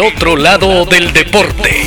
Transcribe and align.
El 0.00 0.06
otro 0.06 0.34
lado 0.34 0.86
del 0.86 1.12
deporte. 1.12 1.86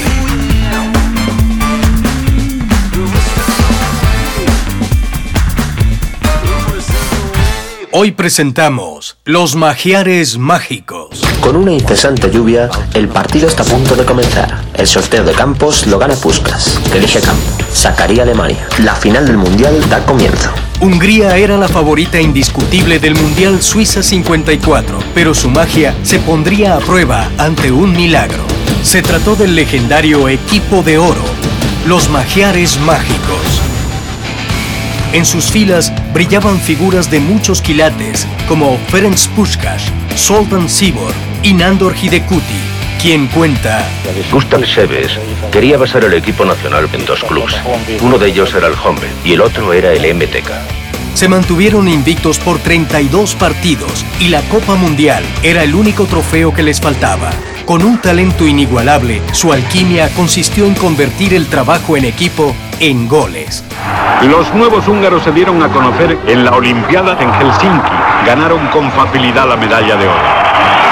Hoy 7.92 8.12
presentamos 8.12 9.18
Los 9.26 9.56
Magiares 9.56 10.38
Mágicos. 10.38 11.24
Con 11.42 11.56
una 11.56 11.72
incesante 11.72 12.30
lluvia, 12.30 12.70
el 12.94 13.08
partido 13.08 13.48
está 13.48 13.64
a 13.64 13.66
punto 13.66 13.96
de 13.96 14.06
comenzar. 14.06 14.62
El 14.76 14.86
sorteo 14.86 15.24
de 15.24 15.34
campos 15.34 15.88
lo 15.88 15.98
gana 15.98 16.14
Puskas, 16.14 16.80
que 16.92 17.00
elige 17.00 17.20
campo. 17.20 17.42
Sacaría 17.74 18.22
Alemania. 18.22 18.68
La 18.84 18.94
final 18.94 19.26
del 19.26 19.38
Mundial 19.38 19.90
da 19.90 20.06
comienzo. 20.06 20.52
Hungría 20.84 21.38
era 21.38 21.58
la 21.58 21.70
favorita 21.70 22.20
indiscutible 22.20 23.00
del 23.00 23.16
Mundial 23.16 23.62
Suiza 23.62 24.04
54, 24.04 25.00
pero 25.16 25.34
su 25.34 25.50
magia 25.50 25.96
se 26.04 26.20
pondría 26.20 26.76
a 26.76 26.80
prueba 26.80 27.32
ante 27.38 27.72
un 27.72 27.94
milagro. 27.94 28.44
Se 28.82 29.02
trató 29.02 29.38
del 29.38 29.56
legendario 29.56 30.28
equipo 30.28 30.84
de 30.84 30.98
oro, 30.98 31.24
los 31.88 32.10
Magiares 32.10 32.78
Mágicos. 32.82 33.62
En 35.14 35.26
sus 35.26 35.46
filas 35.46 35.90
brillaban 36.14 36.60
figuras 36.60 37.10
de 37.10 37.22
muchos 37.22 37.62
quilates 37.62 38.28
como 38.50 38.78
Ferenc 38.90 39.18
Puskas, 39.38 39.84
Soltan 40.18 40.68
Sibor 40.68 41.14
y 41.44 41.54
Nandor 41.54 41.96
Hidekuti, 41.96 42.73
quien 43.04 43.28
cuenta 43.28 43.86
Gustav 44.32 44.66
Seves 44.66 45.20
quería 45.52 45.78
basar 45.78 46.06
el 46.06 46.14
equipo 46.14 46.46
nacional 46.46 46.88
en 46.94 47.06
dos 47.06 47.22
clubes. 47.26 47.54
Uno 48.02 48.18
de 48.18 48.30
ellos 48.30 48.56
era 48.56 48.68
el 48.68 48.76
Hombre 48.82 49.10
y 49.26 49.34
el 49.34 49.42
otro 49.42 49.74
era 49.74 49.92
el 49.92 50.16
MTK. 50.16 50.50
se 51.14 51.28
mantuvieron 51.28 51.90
invictos 51.90 52.40
por 52.40 52.60
32 52.60 53.36
partidos 53.36 54.06
y 54.22 54.30
la 54.30 54.42
Copa 54.44 54.76
Mundial 54.76 55.22
era 55.44 55.64
el 55.64 55.76
único 55.76 56.06
trofeo 56.06 56.54
que 56.54 56.64
les 56.64 56.80
faltaba. 56.80 57.32
Con 57.66 57.84
un 57.84 57.98
talento 57.98 58.48
inigualable, 58.48 59.22
su 59.34 59.52
alquimia 59.52 60.08
consistió 60.16 60.66
en 60.66 60.74
convertir 60.74 61.34
el 61.34 61.48
trabajo 61.48 61.98
en 61.98 62.06
equipo 62.06 62.56
en 62.80 63.10
goles. 63.10 63.66
Los 64.30 64.54
nuevos 64.54 64.88
húngaros 64.88 65.24
se 65.24 65.34
dieron 65.34 65.62
a 65.62 65.68
conocer 65.68 66.18
en 66.26 66.46
la 66.46 66.52
Olimpiada 66.52 67.18
en 67.22 67.34
Helsinki. 67.34 67.92
Ganaron 68.26 68.66
con 68.68 68.90
facilidad 68.94 69.46
la 69.46 69.58
medalla 69.58 69.98
de 69.98 70.08
oro. 70.08 70.43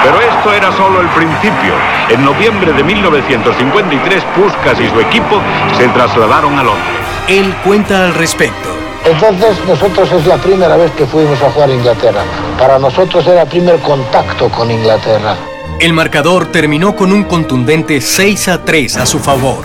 Pero 0.02 0.20
esto 0.20 0.52
era 0.52 0.76
solo 0.76 1.00
el 1.00 1.08
principio. 1.08 1.74
En 2.08 2.24
noviembre 2.24 2.72
de 2.72 2.82
1953, 2.82 4.24
Puskas 4.34 4.80
y 4.80 4.88
su 4.88 5.00
equipo 5.00 5.40
se 5.78 5.88
trasladaron 5.88 6.58
a 6.58 6.64
Londres. 6.64 6.96
Él 7.28 7.54
cuenta 7.64 8.06
al 8.06 8.14
respecto. 8.14 8.68
Entonces 9.04 9.56
nosotros 9.66 10.10
es 10.12 10.26
la 10.26 10.36
primera 10.38 10.76
vez 10.76 10.90
que 10.92 11.06
fuimos 11.06 11.40
a 11.42 11.50
jugar 11.50 11.70
a 11.70 11.72
Inglaterra. 11.72 12.22
Para 12.58 12.78
nosotros 12.78 13.26
era 13.26 13.42
el 13.42 13.48
primer 13.48 13.78
contacto 13.78 14.48
con 14.48 14.70
Inglaterra. 14.70 15.36
El 15.78 15.92
marcador 15.92 16.46
terminó 16.46 16.94
con 16.94 17.12
un 17.12 17.24
contundente 17.24 18.00
6 18.00 18.48
a 18.48 18.64
3 18.64 18.96
a 18.98 19.06
su 19.06 19.18
favor. 19.18 19.64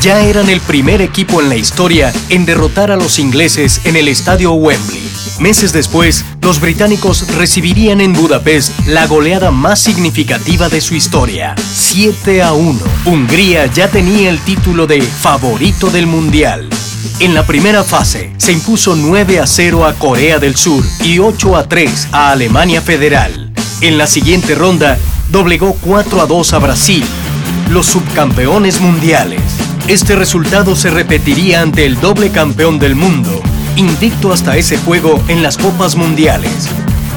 Ya 0.00 0.20
eran 0.20 0.48
el 0.48 0.60
primer 0.60 1.02
equipo 1.02 1.40
en 1.40 1.48
la 1.48 1.56
historia 1.56 2.12
en 2.28 2.46
derrotar 2.46 2.90
a 2.90 2.96
los 2.96 3.18
ingleses 3.18 3.84
en 3.84 3.96
el 3.96 4.08
estadio 4.08 4.52
Wembley. 4.52 5.07
Meses 5.40 5.72
después, 5.72 6.24
los 6.42 6.60
británicos 6.60 7.26
recibirían 7.36 8.00
en 8.00 8.12
Budapest 8.12 8.72
la 8.86 9.06
goleada 9.06 9.50
más 9.50 9.80
significativa 9.80 10.68
de 10.68 10.80
su 10.80 10.94
historia, 10.94 11.54
7 11.74 12.42
a 12.42 12.52
1. 12.52 12.80
Hungría 13.04 13.66
ya 13.66 13.88
tenía 13.88 14.30
el 14.30 14.40
título 14.40 14.86
de 14.86 15.00
favorito 15.02 15.90
del 15.90 16.06
Mundial. 16.06 16.68
En 17.20 17.34
la 17.34 17.46
primera 17.46 17.84
fase, 17.84 18.32
se 18.36 18.52
impuso 18.52 18.96
9 18.96 19.40
a 19.40 19.46
0 19.46 19.86
a 19.86 19.94
Corea 19.94 20.38
del 20.38 20.56
Sur 20.56 20.84
y 21.02 21.18
8 21.18 21.56
a 21.56 21.68
3 21.68 22.08
a 22.12 22.30
Alemania 22.32 22.80
Federal. 22.80 23.52
En 23.80 23.98
la 23.98 24.06
siguiente 24.06 24.54
ronda, 24.54 24.98
doblegó 25.30 25.76
4 25.80 26.20
a 26.20 26.26
2 26.26 26.52
a 26.52 26.58
Brasil, 26.58 27.04
los 27.70 27.86
subcampeones 27.86 28.80
mundiales. 28.80 29.40
Este 29.88 30.16
resultado 30.16 30.76
se 30.76 30.90
repetiría 30.90 31.62
ante 31.62 31.86
el 31.86 32.00
doble 32.00 32.30
campeón 32.30 32.78
del 32.78 32.94
mundo, 32.94 33.42
invicto 33.78 34.32
hasta 34.32 34.56
ese 34.56 34.76
juego 34.76 35.22
en 35.28 35.42
las 35.42 35.56
Copas 35.56 35.94
Mundiales. 35.94 36.68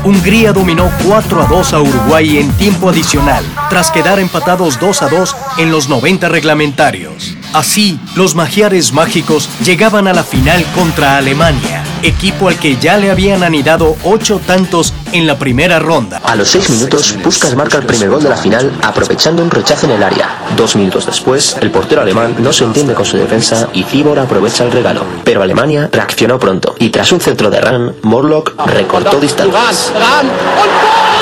Hungría 0.04 0.54
dominó 0.54 0.92
4 1.08 1.44
a 1.44 1.48
2 1.48 1.74
a 1.74 1.82
Uruguay 1.82 2.38
en 2.38 2.52
tiempo 2.54 2.90
adicional, 2.90 3.44
tras 3.70 3.92
quedar 3.92 4.20
empatados 4.20 4.80
2 4.80 5.02
a 5.02 5.10
2 5.10 5.36
en 5.58 5.72
los 5.72 5.90
90 5.90 6.30
reglamentarios. 6.30 7.36
Así, 7.54 8.00
los 8.16 8.36
magiares 8.36 8.94
mágicos 8.94 9.50
llegaban 9.64 10.08
a 10.08 10.14
la 10.14 10.24
final 10.24 10.64
contra 10.76 11.18
Alemania, 11.18 11.81
equipo 12.04 12.48
al 12.48 12.58
que 12.58 12.78
ya 12.78 12.98
le 12.98 13.12
habían 13.12 13.44
anidado 13.44 13.96
8 14.04 14.42
tantos 14.46 14.94
en 15.12 15.28
la 15.28 15.38
primera 15.38 15.80
ronda. 15.80 16.22
A 16.24 16.36
los 16.36 16.50
seis 16.50 16.70
minutos, 16.70 17.16
Puskas 17.24 17.56
marca 17.56 17.78
el 17.78 17.86
primer 17.86 18.10
gol 18.10 18.24
de 18.24 18.30
la 18.30 18.38
final 18.38 18.72
aprovechando 18.82 19.44
un 19.44 19.52
rechazo 19.52 19.86
en 19.86 19.94
el 19.94 20.04
área. 20.04 20.30
Dos 20.56 20.76
minutos 20.76 21.06
después, 21.06 21.58
el 21.62 21.72
portero 21.72 22.02
alemán 22.02 22.36
no 22.40 22.54
se 22.54 22.64
entiende 22.64 22.94
con 22.94 23.06
su 23.06 23.18
defensa 23.18 23.70
y 23.74 23.84
Cibor 23.84 24.20
aprovecha 24.20 24.64
el 24.64 24.72
regalo. 24.72 25.06
Pero 25.24 25.42
Alemania 25.42 25.90
reaccionó 25.92 26.40
pronto 26.40 26.76
y 26.80 26.90
tras 26.90 27.12
un 27.12 27.22
centro 27.22 27.50
de 27.50 27.62
Ran, 27.62 27.96
Morlock 28.04 28.54
recortó 28.68 29.20
distancias. 29.20 29.92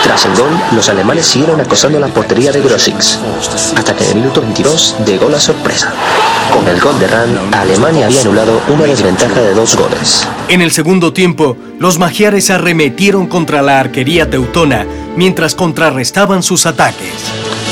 Tras 0.03 0.25
el 0.25 0.35
gol, 0.35 0.49
los 0.71 0.87
alemanes 0.87 1.27
siguieron 1.27 1.59
acosando 1.59 1.99
la 1.99 2.07
portería 2.07 2.51
de 2.51 2.61
Grosix, 2.61 3.19
hasta 3.75 3.95
que 3.95 4.03
en 4.05 4.09
el 4.11 4.15
minuto 4.17 4.41
22 4.41 4.95
llegó 5.05 5.29
la 5.29 5.39
sorpresa. 5.39 5.93
Con 6.53 6.67
el 6.67 6.79
gol 6.79 6.99
de 6.99 7.07
Ran, 7.07 7.53
Alemania 7.53 8.07
había 8.07 8.21
anulado 8.21 8.61
una 8.69 8.85
desventaja 8.85 9.39
de 9.41 9.53
dos 9.53 9.75
goles. 9.75 10.27
En 10.47 10.61
el 10.61 10.71
segundo 10.71 11.13
tiempo, 11.13 11.57
los 11.79 11.99
magiares 11.99 12.49
arremetieron 12.49 13.27
contra 13.27 13.61
la 13.61 13.79
arquería 13.79 14.29
teutona 14.29 14.85
mientras 15.15 15.53
contrarrestaban 15.53 16.41
sus 16.41 16.65
ataques. 16.65 17.13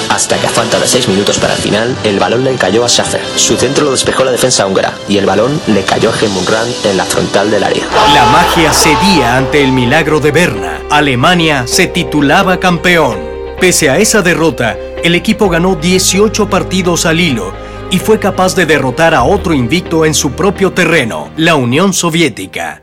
Hasta 0.09 0.37
que 0.37 0.47
a 0.47 0.49
falta 0.49 0.79
de 0.79 0.87
6 0.87 1.07
minutos 1.09 1.37
para 1.37 1.53
el 1.53 1.59
final, 1.59 1.95
el 2.03 2.19
balón 2.19 2.43
le 2.43 2.55
cayó 2.55 2.85
a 2.85 2.89
Schaffer. 2.89 3.21
Su 3.35 3.57
centro 3.57 3.85
lo 3.85 3.91
despejó 3.91 4.23
la 4.23 4.31
defensa 4.31 4.65
húngara 4.65 4.93
y 5.07 5.17
el 5.17 5.25
balón 5.25 5.59
le 5.67 5.83
cayó 5.83 6.09
a 6.09 6.13
Gemunran 6.13 6.67
en 6.83 6.97
la 6.97 7.05
frontal 7.05 7.51
del 7.51 7.63
área. 7.63 7.83
La 8.13 8.25
magia 8.25 8.73
cedía 8.73 9.37
ante 9.37 9.63
el 9.63 9.71
milagro 9.71 10.19
de 10.19 10.31
Berna. 10.31 10.81
Alemania 10.89 11.65
se 11.67 11.87
titulaba 11.87 12.59
campeón. 12.59 13.17
Pese 13.59 13.89
a 13.89 13.97
esa 13.97 14.21
derrota, 14.21 14.77
el 15.03 15.15
equipo 15.15 15.49
ganó 15.49 15.75
18 15.75 16.49
partidos 16.49 17.05
al 17.05 17.19
hilo 17.19 17.67
y 17.89 17.99
fue 17.99 18.19
capaz 18.19 18.55
de 18.55 18.65
derrotar 18.65 19.13
a 19.13 19.23
otro 19.23 19.53
invicto 19.53 20.05
en 20.05 20.13
su 20.13 20.31
propio 20.31 20.71
terreno, 20.71 21.29
la 21.37 21.55
Unión 21.55 21.93
Soviética. 21.93 22.81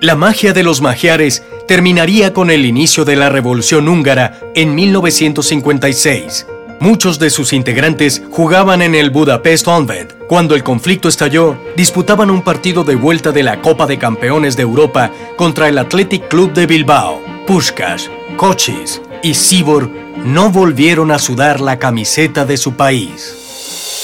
La 0.00 0.14
magia 0.14 0.52
de 0.52 0.62
los 0.62 0.82
magiares 0.82 1.42
terminaría 1.66 2.32
con 2.32 2.50
el 2.50 2.66
inicio 2.66 3.04
de 3.04 3.16
la 3.16 3.30
Revolución 3.30 3.88
húngara 3.88 4.38
en 4.54 4.74
1956. 4.74 6.46
Muchos 6.80 7.18
de 7.18 7.30
sus 7.30 7.54
integrantes 7.54 8.22
jugaban 8.30 8.82
en 8.82 8.94
el 8.94 9.08
Budapest 9.08 9.66
Honved. 9.66 10.08
Cuando 10.28 10.54
el 10.54 10.62
conflicto 10.62 11.08
estalló, 11.08 11.56
disputaban 11.76 12.30
un 12.30 12.42
partido 12.42 12.84
de 12.84 12.96
vuelta 12.96 13.32
de 13.32 13.42
la 13.42 13.62
Copa 13.62 13.86
de 13.86 13.98
Campeones 13.98 14.56
de 14.56 14.62
Europa 14.62 15.10
contra 15.36 15.68
el 15.68 15.78
Athletic 15.78 16.28
Club 16.28 16.52
de 16.52 16.66
Bilbao. 16.66 17.22
Pushkas, 17.46 18.10
Kochis 18.36 19.00
y 19.22 19.32
Sibor 19.32 19.88
no 20.24 20.50
volvieron 20.50 21.10
a 21.10 21.18
sudar 21.18 21.60
la 21.60 21.78
camiseta 21.78 22.44
de 22.44 22.58
su 22.58 22.74
país. 22.74 23.43